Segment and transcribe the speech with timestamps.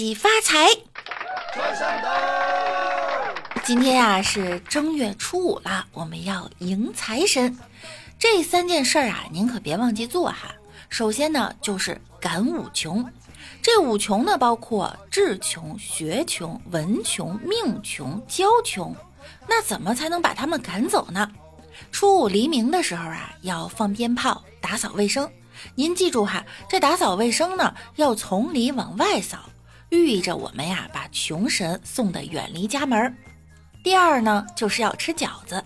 [0.00, 0.66] 喜发财！
[3.62, 7.58] 今天呀是正月初五了，我们要迎财神。
[8.18, 10.54] 这三件事儿啊，您可别忘记做哈。
[10.88, 13.04] 首先呢，就是赶五穷。
[13.60, 18.96] 这五穷呢，包括智穷、学穷、文穷、命穷、交穷。
[19.46, 21.30] 那怎么才能把他们赶走呢？
[21.92, 25.30] 初五黎明的时候啊，要放鞭炮，打扫卫生。
[25.74, 29.49] 您记住哈，这打扫卫生呢，要从里往外扫，
[29.90, 33.14] 寓意着我们呀，把穷神送得远离家门。
[33.82, 35.62] 第二呢，就是要吃饺子。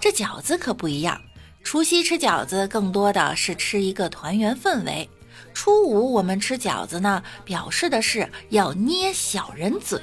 [0.00, 1.20] 这饺子可不一样，
[1.62, 5.08] 除夕吃饺子更多的是吃一个团圆氛围。
[5.52, 10.00] 初五我们吃饺子呢，表示的是要捏小人嘴，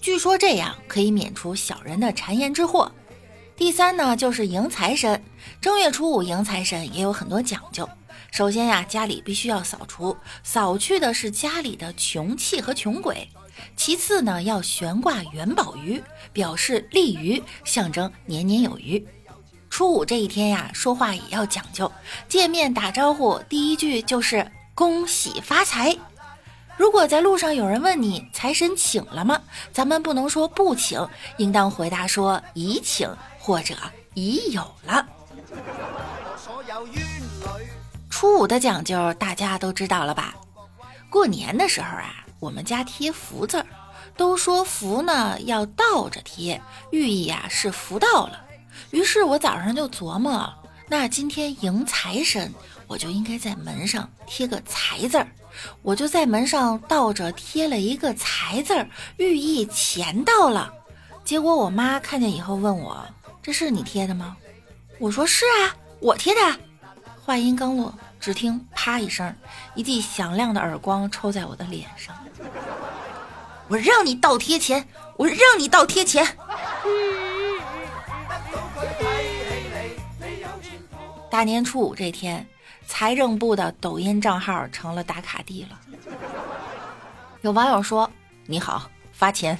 [0.00, 2.90] 据说这样可以免除小人的谗言之祸。
[3.56, 5.22] 第三呢，就是迎财神。
[5.60, 7.88] 正月初五迎财神也有很多讲究。
[8.30, 13.28] 首先呀，家里必须要扫除，扫去的是家里的穷气和穷鬼。
[13.76, 16.02] 其次呢，要悬挂元宝鱼，
[16.32, 19.06] 表示利鱼，象征年年有余。
[19.68, 21.90] 初五这一天呀，说话也要讲究。
[22.28, 25.96] 见面打招呼，第一句就是恭喜发财。
[26.78, 29.40] 如果在路上有人问你财神请了吗？
[29.72, 31.06] 咱们不能说不请，
[31.36, 33.74] 应当回答说已请或者
[34.14, 35.04] 已有了。
[38.08, 40.32] 初五的讲究大家都知道了吧？
[41.10, 43.66] 过年的时候啊，我们家贴福字儿，
[44.16, 48.40] 都说福呢要倒着贴，寓意呀是福到了。
[48.92, 50.54] 于是我早上就琢磨，
[50.88, 52.54] 那今天迎财神，
[52.86, 55.26] 我就应该在门上贴个财字儿。
[55.82, 60.72] 我就在门上倒着贴了一个财字儿，寓意钱到了。
[61.24, 63.06] 结果我妈看见以后问我
[63.42, 64.36] ：“这是你贴的吗？”
[64.98, 66.40] 我说：“是啊，我贴的。”
[67.24, 69.34] 话音刚落，只听啪一声，
[69.74, 72.14] 一记响亮的耳光抽在我的脸上。
[73.68, 76.36] 我让你倒贴钱，我让你倒贴钱。
[81.30, 82.46] 大年初五这天，
[82.86, 85.80] 财政部的抖音账号成了打卡地了。
[87.40, 88.10] 有网友说
[88.46, 89.56] ：“你好，发钱。”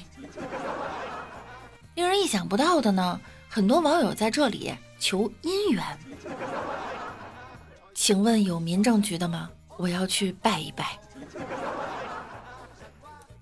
[1.94, 5.84] 令人意想不到的呢，很多网友在这里求姻缘。
[7.94, 9.50] 请问有民政局的吗？
[9.76, 10.98] 我要去拜一拜。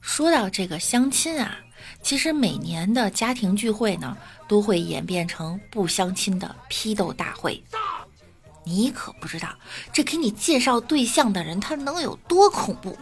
[0.01, 1.57] 说到这个相亲啊，
[2.03, 4.17] 其实每年的家庭聚会呢，
[4.49, 7.63] 都会演变成不相亲的批斗大会。
[8.65, 9.49] 你可不知道，
[9.93, 12.97] 这给你介绍对象的人他能有多恐怖。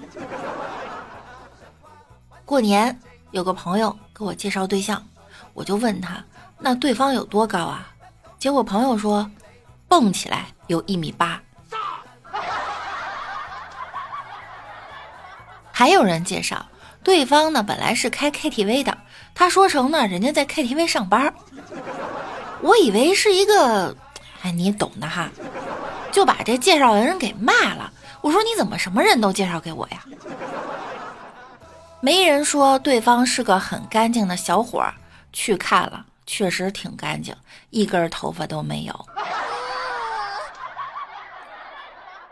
[2.45, 5.07] 过年有个朋友给我介绍对象，
[5.55, 6.23] 我就问他，
[6.59, 7.89] 那对方有多高啊？
[8.39, 9.31] 结果朋友说，
[9.89, 11.41] 蹦起来有一米八。
[15.73, 16.67] 还有人介绍，
[17.03, 18.99] 对方呢本来是开 KTV 的，
[19.35, 21.33] 他说成呢人家在 KTV 上班，
[22.61, 23.97] 我以为是一个。
[24.43, 25.29] 哎，你懂的哈，
[26.13, 27.93] 就把这介绍人给骂了。
[28.21, 30.05] 我说你怎么什么人都介绍给我呀？
[32.01, 34.95] 没人说对方是个很干净的小伙儿，
[35.33, 37.35] 去看了，确实挺干净，
[37.71, 39.07] 一根头发都没有。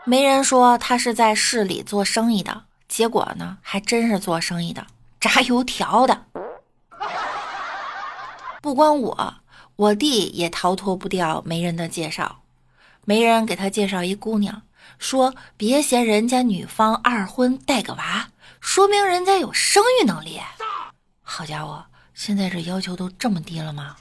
[0.03, 4.87] 没人说他是在市里做生意的，结果呢，还真是做生意的，
[5.19, 6.25] 炸油条的。
[8.61, 9.35] 不光我。
[9.75, 12.39] 我弟也逃脱不掉媒人的介绍，
[13.05, 14.63] 媒人给他介绍一姑娘，
[14.97, 18.29] 说别嫌人家女方二婚带个娃，
[18.59, 20.41] 说明人家有生育能力。
[21.21, 21.85] 好家伙，
[22.17, 23.95] 现在这要求都这么低了吗？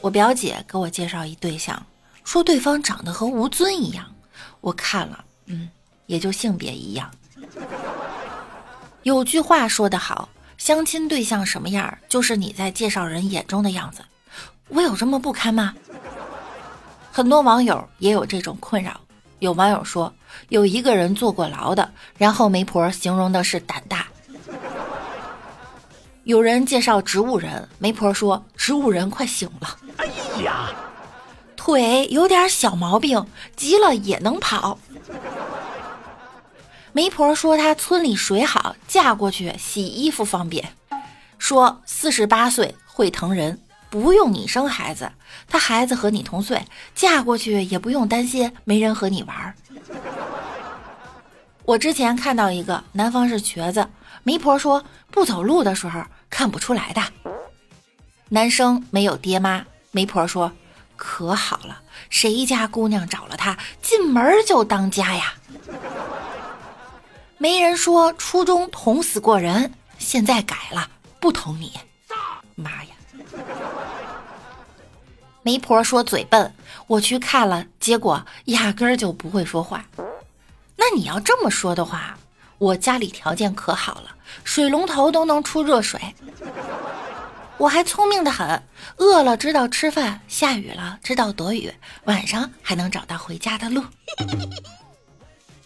[0.00, 1.80] 我表姐给我介绍一对象，
[2.24, 4.12] 说对方长得和吴尊一样，
[4.60, 5.70] 我看了，嗯，
[6.06, 7.08] 也就性别一样。
[9.04, 10.28] 有句话说得好。
[10.58, 14.04] 相亲对象什么样，就是你在介绍人眼中的样子。
[14.68, 15.74] 我有这么不堪吗？
[17.12, 19.00] 很多网友也有这种困扰。
[19.38, 20.12] 有网友说，
[20.48, 24.01] 有一个人坐过牢的，然后媒婆形容的是胆大。
[26.24, 29.76] 有人介绍植物人，媒婆说植物人快醒了。
[29.96, 30.06] 哎
[30.44, 30.70] 呀，
[31.56, 33.26] 腿有点小毛病，
[33.56, 34.78] 急了也能跑。
[36.92, 40.76] 媒婆说她村里水好，嫁过去洗衣服方便。
[41.38, 43.60] 说四十八岁会疼人，
[43.90, 45.10] 不用你生孩子，
[45.48, 46.64] 她孩子和你同岁，
[46.94, 49.54] 嫁过去也不用担心没人和你玩。
[51.64, 53.88] 我之前看到一个南方是瘸子，
[54.24, 57.02] 媒婆说不走路的时候看不出来的。
[58.28, 60.52] 男生没有爹妈，媒婆说
[60.96, 65.34] 可好了，谁家姑娘找了他，进门就当家呀。
[67.38, 71.72] 媒人说初中捅死过人，现在改了，不捅你。
[72.54, 72.94] 妈呀！
[75.42, 76.54] 媒婆说嘴笨，
[76.86, 79.84] 我去看了，结果压根儿就不会说话。
[80.76, 82.16] 那你要这么说的话，
[82.62, 84.14] 我家里条件可好了，
[84.44, 86.00] 水龙头都能出热水。
[87.58, 88.62] 我还聪明的很，
[88.98, 91.74] 饿了知道吃饭，下雨了知道躲雨，
[92.04, 93.82] 晚上还能找到回家的路。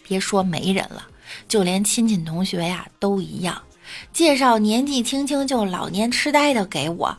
[0.01, 1.05] 别说媒人了，
[1.47, 3.61] 就连亲戚同学呀都一样，
[4.11, 7.15] 介绍年纪轻轻就老年痴呆的给我。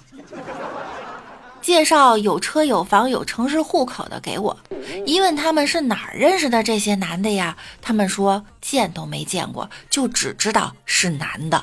[1.60, 4.56] 介绍有车有房有城市户口的给我，
[5.05, 7.56] 一问他们是哪儿认识的这些男的呀？
[7.82, 11.62] 他们说见都没见过，就只知道是男的。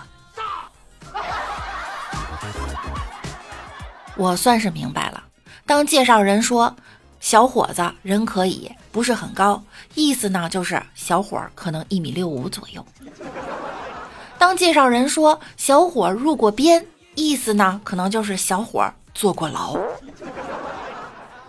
[4.16, 5.24] 我算是明白了，
[5.66, 6.76] 当介绍人说
[7.20, 9.62] 小伙子人可以，不是很高，
[9.96, 12.86] 意思呢就是小伙可能一米六五左右。
[14.38, 18.94] 当介绍人说小伙入过编，意思呢可能就是小伙。
[19.16, 19.76] 坐过牢。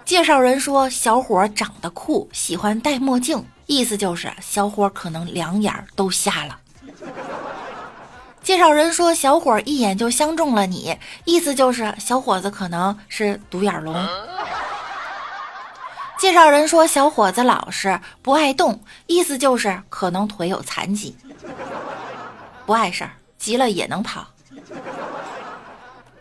[0.05, 6.61] 介绍人说：“小伙长得酷，喜欢戴墨镜，意思就是小伙可能两眼都瞎了。”
[8.41, 13.93] 介绍人说：“小伙一眼就相中了你，意思就是小伙子可能是独眼龙。”
[16.21, 21.17] 介绍人说：“小伙子老实，不爱动，意思就是可能腿有残疾，
[22.65, 24.25] 不碍事儿，急了也能跑。”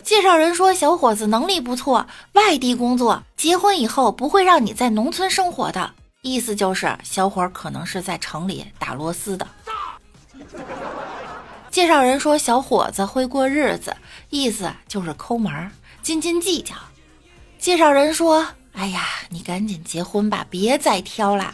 [0.06, 9.48] 介绍人说：“小伙子能力不错，外地工作，结婚以后不会让你在农村生活的。”意思就是小伙可能是在城里打螺丝的。
[11.72, 13.96] 介绍人说：“小伙子会过日子，
[14.30, 15.72] 意思就是抠门、
[16.04, 16.75] 斤斤计较。”
[17.58, 21.51] 介绍人说：“哎呀，你赶紧结婚吧，别再挑了。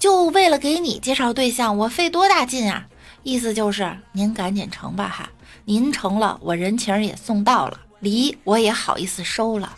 [0.00, 2.86] 就为了给你介绍对象，我费多大劲啊！”
[3.22, 5.30] 意思就是您赶紧成吧哈，
[5.64, 7.78] 您成了，我人情也送到了。
[8.04, 9.72] 梨我也好意思收了，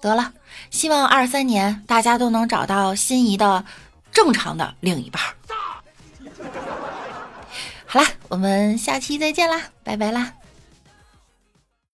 [0.00, 0.32] 得了，
[0.70, 3.64] 希望二三年大家都能找到心仪的
[4.10, 5.22] 正常的另一半。
[7.86, 10.32] 好啦，我们下期再见啦，拜拜啦。